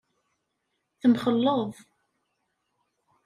[1.01, 1.71] Temxelleḍ.